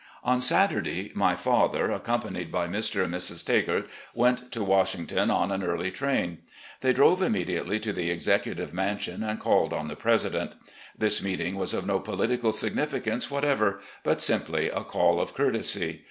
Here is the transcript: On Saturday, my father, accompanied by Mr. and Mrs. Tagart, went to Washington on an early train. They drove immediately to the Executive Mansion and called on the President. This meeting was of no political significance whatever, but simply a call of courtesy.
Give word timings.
On 0.23 0.41
Saturday, 0.41 1.11
my 1.13 1.35
father, 1.35 1.91
accompanied 1.91 2.51
by 2.51 2.65
Mr. 2.67 3.03
and 3.03 3.13
Mrs. 3.13 3.43
Tagart, 3.45 3.87
went 4.15 4.51
to 4.51 4.63
Washington 4.63 5.29
on 5.29 5.51
an 5.51 5.61
early 5.61 5.91
train. 5.91 6.39
They 6.79 6.91
drove 6.91 7.21
immediately 7.21 7.79
to 7.81 7.93
the 7.93 8.09
Executive 8.09 8.73
Mansion 8.73 9.21
and 9.21 9.39
called 9.39 9.73
on 9.73 9.89
the 9.89 9.95
President. 9.95 10.53
This 10.97 11.21
meeting 11.21 11.53
was 11.53 11.75
of 11.75 11.85
no 11.85 11.99
political 11.99 12.51
significance 12.51 13.29
whatever, 13.29 13.79
but 14.03 14.23
simply 14.23 14.69
a 14.69 14.83
call 14.83 15.21
of 15.21 15.35
courtesy. 15.35 15.99